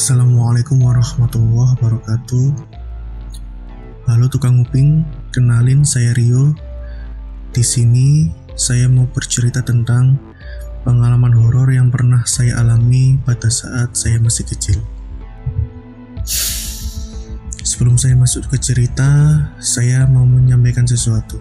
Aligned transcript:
Assalamualaikum 0.00 0.80
warahmatullahi 0.80 1.76
wabarakatuh. 1.76 2.48
Halo 4.08 4.32
tukang 4.32 4.56
nguping, 4.56 5.04
kenalin 5.28 5.84
saya 5.84 6.16
Rio. 6.16 6.56
Di 7.52 7.60
sini 7.60 8.32
saya 8.56 8.88
mau 8.88 9.04
bercerita 9.12 9.60
tentang 9.60 10.16
pengalaman 10.88 11.36
horor 11.36 11.68
yang 11.68 11.92
pernah 11.92 12.24
saya 12.24 12.64
alami 12.64 13.20
pada 13.28 13.52
saat 13.52 13.92
saya 13.92 14.16
masih 14.24 14.48
kecil. 14.48 14.80
Sebelum 17.60 18.00
saya 18.00 18.16
masuk 18.16 18.48
ke 18.48 18.56
cerita, 18.56 19.36
saya 19.60 20.08
mau 20.08 20.24
menyampaikan 20.24 20.88
sesuatu. 20.88 21.36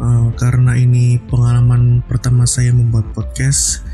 Uh, 0.00 0.32
karena 0.40 0.80
ini 0.80 1.20
pengalaman 1.28 2.00
pertama 2.08 2.48
saya 2.48 2.72
membuat 2.72 3.12
podcast, 3.12 3.84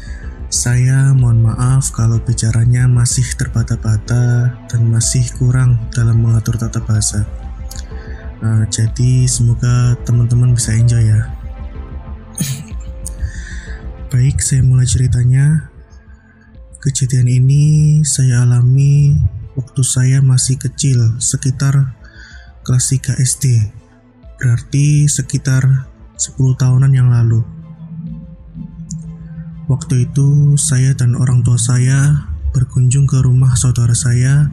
saya 0.51 1.15
mohon 1.15 1.47
maaf 1.47 1.95
kalau 1.95 2.19
bicaranya 2.19 2.91
masih 2.91 3.23
terbata-bata 3.39 4.51
dan 4.67 4.83
masih 4.91 5.23
kurang 5.39 5.79
dalam 5.95 6.19
mengatur 6.19 6.59
tata 6.59 6.83
bahasa. 6.83 7.23
Uh, 8.43 8.67
jadi 8.67 9.31
semoga 9.31 9.95
teman-teman 10.03 10.51
bisa 10.51 10.75
enjoy 10.75 11.07
ya. 11.07 11.31
Baik, 14.11 14.43
saya 14.43 14.67
mulai 14.67 14.91
ceritanya. 14.91 15.71
Kejadian 16.83 17.31
ini 17.31 17.65
saya 18.03 18.43
alami 18.43 19.23
waktu 19.55 19.87
saya 19.87 20.19
masih 20.19 20.59
kecil, 20.59 21.23
sekitar 21.23 21.95
kelas 22.67 22.91
3 22.91 23.23
SD. 23.23 23.71
Berarti 24.35 25.07
sekitar 25.07 25.87
10 26.19 26.35
tahunan 26.59 26.91
yang 26.91 27.07
lalu. 27.07 27.60
Waktu 29.71 30.11
itu 30.11 30.59
saya 30.59 30.99
dan 30.99 31.15
orang 31.15 31.47
tua 31.47 31.55
saya 31.55 32.27
berkunjung 32.51 33.07
ke 33.07 33.23
rumah 33.23 33.55
saudara 33.55 33.95
saya 33.95 34.51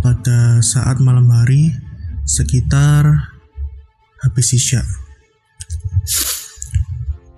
pada 0.00 0.64
saat 0.64 1.04
malam 1.04 1.28
hari 1.28 1.76
sekitar 2.24 3.28
habis 4.24 4.56
isya. 4.56 4.80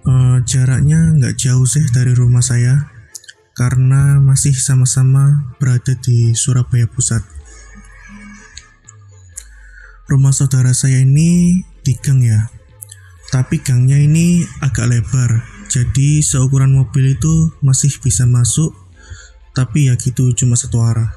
Uh, 0.07 0.39
jaraknya 0.47 1.19
nggak 1.19 1.35
jauh 1.35 1.67
sih 1.67 1.83
dari 1.91 2.15
rumah 2.15 2.47
saya 2.47 2.87
karena 3.59 4.23
masih 4.23 4.55
sama-sama 4.55 5.51
berada 5.59 5.99
di 5.99 6.31
Surabaya 6.39 6.87
Pusat. 6.87 7.27
Rumah 10.07 10.31
saudara 10.31 10.71
saya 10.71 11.03
ini 11.03 11.59
di 11.83 11.99
gang 11.99 12.23
ya, 12.23 12.55
tapi 13.35 13.59
gangnya 13.59 13.99
ini 13.99 14.47
agak 14.63 14.95
lebar 14.95 15.54
jadi 15.69 16.21
seukuran 16.21 16.77
mobil 16.77 17.17
itu 17.17 17.51
masih 17.65 17.91
bisa 18.03 18.29
masuk, 18.29 18.77
tapi 19.57 19.89
ya 19.89 19.97
gitu 19.97 20.35
cuma 20.37 20.55
satu 20.55 20.83
arah. 20.85 21.17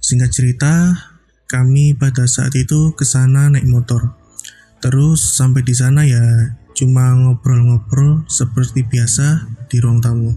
Singkat 0.00 0.30
cerita, 0.32 0.72
kami 1.50 1.98
pada 1.98 2.24
saat 2.30 2.54
itu 2.56 2.94
ke 2.94 3.02
sana 3.02 3.50
naik 3.50 3.66
motor. 3.66 4.14
Terus 4.80 5.20
sampai 5.36 5.60
di 5.60 5.76
sana 5.76 6.08
ya 6.08 6.56
cuma 6.72 7.12
ngobrol-ngobrol 7.12 8.24
seperti 8.30 8.86
biasa 8.86 9.50
di 9.68 9.76
ruang 9.82 10.00
tamu. 10.00 10.32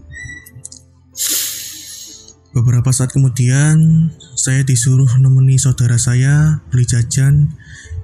Beberapa 2.54 2.94
saat 2.94 3.10
kemudian, 3.10 4.10
saya 4.38 4.62
disuruh 4.62 5.10
nemeni 5.18 5.58
saudara 5.58 5.98
saya 5.98 6.62
beli 6.70 6.86
jajan 6.86 7.50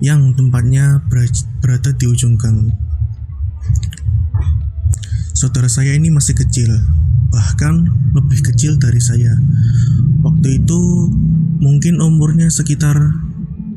yang 0.03 0.34
tempatnya 0.34 1.06
berada 1.62 1.94
di 1.94 2.11
ujung 2.11 2.34
gang. 2.34 2.90
Saudara 5.34 5.72
saya 5.72 5.97
ini 5.97 6.12
masih 6.12 6.37
kecil, 6.37 6.69
bahkan 7.32 7.88
lebih 8.12 8.44
kecil 8.44 8.76
dari 8.76 9.00
saya. 9.00 9.32
Waktu 10.21 10.60
itu 10.60 11.09
mungkin 11.60 12.00
umurnya 12.00 12.53
sekitar 12.53 12.97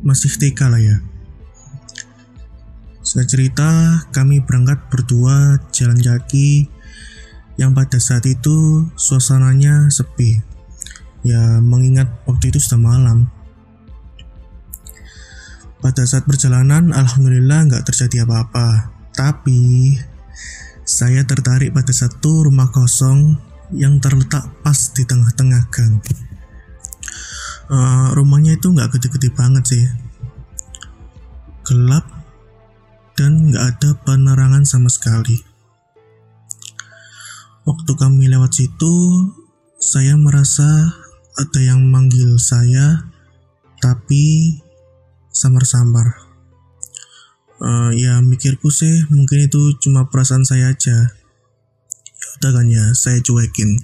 masih 0.04 0.28
TK 0.28 0.60
lah 0.68 0.82
ya. 0.84 0.98
Saya 3.04 3.28
cerita 3.28 4.04
kami 4.12 4.44
berangkat 4.44 4.92
berdua 4.92 5.60
jalan 5.72 6.00
kaki 6.00 6.68
yang 7.56 7.72
pada 7.72 8.00
saat 8.00 8.28
itu 8.28 8.90
suasananya 9.00 9.92
sepi. 9.92 10.44
Ya 11.24 11.64
mengingat 11.64 12.12
waktu 12.28 12.52
itu 12.52 12.60
sudah 12.60 12.80
malam. 12.80 13.32
Pada 15.84 16.08
saat 16.08 16.24
perjalanan 16.24 16.96
alhamdulillah 16.96 17.68
nggak 17.68 17.84
terjadi 17.88 18.24
apa-apa. 18.28 18.93
Tapi 19.14 19.94
saya 20.84 21.24
tertarik 21.24 21.72
pada 21.72 21.96
satu 21.96 22.50
rumah 22.50 22.68
kosong 22.74 23.38
yang 23.72 23.98
terletak 24.04 24.46
pas 24.62 24.78
di 24.94 25.08
tengah-tengah 25.08 25.64
gang. 25.72 26.02
Uh, 27.72 28.12
rumahnya 28.14 28.60
itu 28.60 28.70
nggak 28.70 29.00
gede-gede 29.00 29.32
banget 29.32 29.64
sih, 29.64 29.86
gelap 31.64 32.04
dan 33.16 33.50
nggak 33.50 33.64
ada 33.64 33.90
penerangan 34.04 34.68
sama 34.68 34.92
sekali. 34.92 35.40
Waktu 37.64 37.92
kami 37.96 38.28
lewat 38.28 38.52
situ, 38.60 38.96
saya 39.80 40.20
merasa 40.20 40.92
ada 41.40 41.60
yang 41.64 41.88
manggil 41.88 42.36
saya, 42.36 43.08
tapi 43.80 44.60
samar-samar. 45.32 46.33
Uh, 47.64 47.96
ya 47.96 48.20
mikirku 48.20 48.68
sih 48.68 49.08
mungkin 49.08 49.48
itu 49.48 49.80
cuma 49.80 50.12
perasaan 50.12 50.44
saya 50.44 50.76
aja. 50.76 51.16
Ya 52.12 52.28
udah 52.40 52.52
kan 52.60 52.68
ya, 52.68 52.92
saya 52.92 53.24
cuekin. 53.24 53.80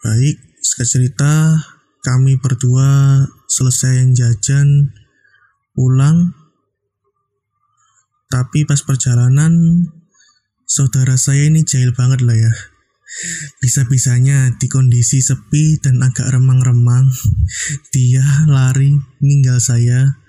Baik, 0.00 0.40
sekarang 0.64 0.88
cerita 0.88 1.32
kami 2.00 2.40
berdua 2.40 3.20
selesai 3.44 4.08
jajan 4.16 4.96
pulang. 5.76 6.32
Tapi 8.32 8.64
pas 8.64 8.80
perjalanan 8.80 9.52
saudara 10.64 11.20
saya 11.20 11.44
ini 11.44 11.60
jahil 11.60 11.92
banget 11.92 12.24
lah 12.24 12.40
ya. 12.40 12.52
Bisa-bisanya 13.60 14.56
di 14.56 14.66
kondisi 14.72 15.20
sepi 15.20 15.76
dan 15.84 16.00
agak 16.00 16.32
remang-remang, 16.32 17.12
dia 17.92 18.24
lari 18.48 18.96
ninggal 19.20 19.60
saya 19.60 20.23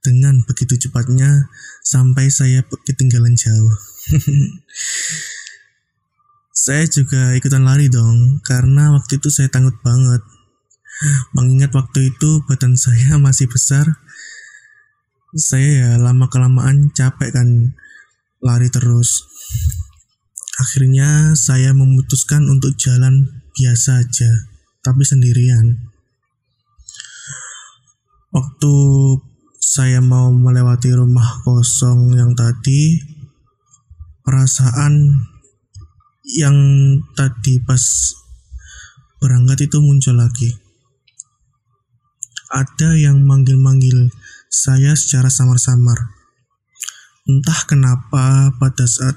dengan 0.00 0.40
begitu 0.48 0.80
cepatnya 0.80 1.48
sampai 1.84 2.32
saya 2.32 2.64
ketinggalan 2.64 3.36
jauh. 3.36 3.74
saya 6.64 6.84
juga 6.88 7.36
ikutan 7.36 7.64
lari 7.64 7.92
dong, 7.92 8.40
karena 8.44 8.92
waktu 8.96 9.20
itu 9.20 9.28
saya 9.28 9.52
takut 9.52 9.76
banget. 9.84 10.24
Mengingat 11.32 11.72
waktu 11.72 12.12
itu 12.12 12.44
badan 12.48 12.76
saya 12.84 13.16
masih 13.20 13.48
besar, 13.48 13.88
saya 15.36 15.68
ya 15.68 15.90
lama 16.00 16.26
kelamaan 16.32 16.92
capek 16.92 17.32
kan 17.32 17.76
lari 18.40 18.68
terus. 18.72 19.28
Akhirnya 20.60 21.32
saya 21.40 21.72
memutuskan 21.72 22.44
untuk 22.48 22.76
jalan 22.76 23.44
biasa 23.56 24.04
aja, 24.04 24.30
tapi 24.84 25.04
sendirian. 25.08 25.88
Waktu 28.30 28.74
saya 29.60 30.00
mau 30.00 30.32
melewati 30.32 30.88
rumah 30.96 31.44
kosong 31.44 32.16
yang 32.16 32.32
tadi, 32.32 32.96
perasaan 34.24 35.20
yang 36.40 36.56
tadi 37.12 37.60
pas 37.60 38.16
berangkat 39.20 39.68
itu 39.68 39.78
muncul 39.84 40.16
lagi. 40.16 40.48
Ada 42.50 42.96
yang 42.98 43.22
manggil-manggil 43.28 44.08
saya 44.48 44.96
secara 44.96 45.28
samar-samar. 45.28 46.08
Entah 47.28 47.60
kenapa 47.68 48.56
pada 48.56 48.88
saat 48.88 49.14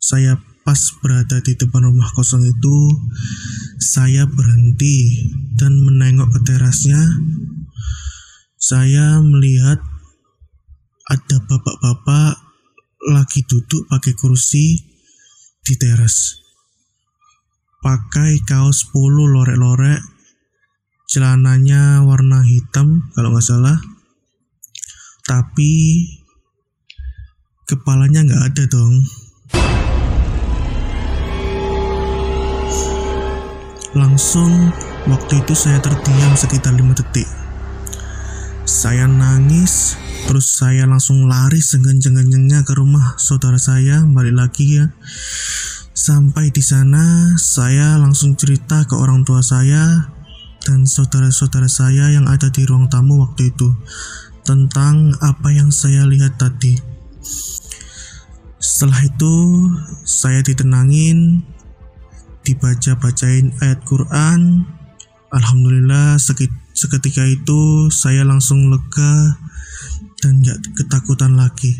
saya 0.00 0.40
pas 0.66 0.80
berada 0.98 1.38
di 1.44 1.54
depan 1.54 1.84
rumah 1.84 2.10
kosong 2.16 2.42
itu, 2.42 2.76
saya 3.78 4.26
berhenti 4.26 5.30
dan 5.54 5.78
menengok 5.84 6.32
ke 6.32 6.40
terasnya 6.42 6.98
saya 8.56 9.20
melihat 9.20 9.76
ada 11.06 11.36
bapak-bapak 11.44 12.40
lagi 13.12 13.44
duduk 13.44 13.84
pakai 13.92 14.16
kursi 14.16 14.80
di 15.60 15.74
teras. 15.76 16.40
Pakai 17.84 18.42
kaos 18.42 18.88
polo 18.90 19.28
lorek-lorek, 19.30 20.00
celananya 21.06 22.02
warna 22.02 22.42
hitam 22.42 23.12
kalau 23.14 23.30
nggak 23.36 23.44
salah. 23.44 23.78
Tapi 25.28 26.02
kepalanya 27.68 28.26
nggak 28.26 28.42
ada 28.50 28.64
dong. 28.66 28.94
Langsung 33.94 34.72
waktu 35.06 35.44
itu 35.44 35.54
saya 35.54 35.78
terdiam 35.78 36.34
sekitar 36.34 36.74
5 36.74 36.98
detik. 36.98 37.45
Saya 38.66 39.06
nangis, 39.06 39.94
terus 40.26 40.58
saya 40.58 40.90
langsung 40.90 41.30
lari 41.30 41.62
sekenceng-kencengnya 41.62 42.66
ke 42.66 42.74
rumah 42.74 43.14
saudara 43.14 43.62
saya, 43.62 44.02
balik 44.02 44.34
lagi 44.34 44.82
ya. 44.82 44.90
Sampai 45.94 46.50
di 46.50 46.66
sana, 46.66 47.38
saya 47.38 47.94
langsung 47.94 48.34
cerita 48.34 48.82
ke 48.82 48.98
orang 48.98 49.22
tua 49.22 49.38
saya 49.38 50.10
dan 50.66 50.82
saudara-saudara 50.82 51.70
saya 51.70 52.10
yang 52.10 52.26
ada 52.26 52.50
di 52.50 52.66
ruang 52.66 52.90
tamu 52.90 53.22
waktu 53.22 53.54
itu 53.54 53.70
tentang 54.42 55.14
apa 55.22 55.46
yang 55.54 55.70
saya 55.70 56.02
lihat 56.02 56.34
tadi. 56.34 56.74
Setelah 58.58 58.98
itu, 59.06 59.34
saya 60.02 60.42
ditenangin, 60.42 61.46
dibaca-bacain 62.42 63.54
ayat 63.62 63.78
Quran. 63.86 64.66
Alhamdulillah, 65.30 66.18
seketika 66.76 67.24
itu 67.24 67.88
saya 67.88 68.20
langsung 68.28 68.68
lega 68.68 69.40
dan 70.20 70.44
gak 70.44 70.60
ketakutan 70.76 71.32
lagi. 71.40 71.72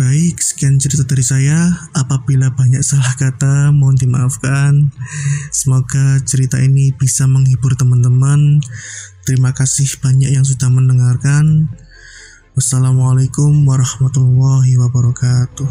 Baik, 0.00 0.40
sekian 0.40 0.80
cerita 0.80 1.04
dari 1.04 1.20
saya. 1.20 1.76
Apabila 1.92 2.48
banyak 2.56 2.80
salah 2.80 3.12
kata, 3.20 3.68
mohon 3.68 4.00
dimaafkan. 4.00 4.88
Semoga 5.52 6.16
cerita 6.24 6.56
ini 6.56 6.88
bisa 6.96 7.28
menghibur 7.28 7.76
teman-teman. 7.76 8.64
Terima 9.28 9.52
kasih 9.52 10.00
banyak 10.00 10.32
yang 10.32 10.46
sudah 10.46 10.72
mendengarkan. 10.72 11.68
Wassalamualaikum 12.56 13.60
warahmatullahi 13.68 14.80
wabarakatuh. 14.80 15.68